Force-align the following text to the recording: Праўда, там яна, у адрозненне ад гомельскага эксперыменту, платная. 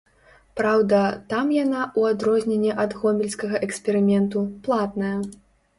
Праўда, 0.61 1.01
там 1.33 1.51
яна, 1.57 1.83
у 1.99 2.07
адрозненне 2.13 2.71
ад 2.85 2.99
гомельскага 3.03 3.65
эксперыменту, 3.69 4.39
платная. 4.67 5.17